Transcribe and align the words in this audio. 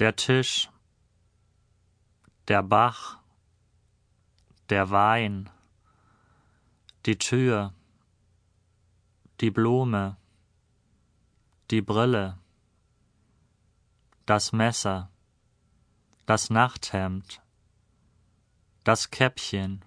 Der 0.00 0.16
Tisch, 0.16 0.70
der 2.48 2.62
Bach, 2.62 3.18
der 4.70 4.88
Wein, 4.88 5.50
die 7.04 7.18
Tür, 7.18 7.74
die 9.42 9.50
Blume, 9.50 10.16
die 11.70 11.82
Brille, 11.82 12.38
das 14.24 14.52
Messer, 14.52 15.10
das 16.24 16.48
Nachthemd, 16.48 17.42
das 18.84 19.10
Käppchen, 19.10 19.84